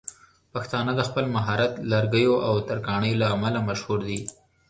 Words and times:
پښتانه 0.53 0.91
د 0.95 1.01
خپل 1.09 1.25
مهارت 1.35 1.73
لرګيو 1.91 2.33
او 2.47 2.55
ترکاڼۍ 2.67 3.13
له 3.21 3.25
امله 3.35 3.59
مشهور 3.69 3.99
دي. 4.09 4.19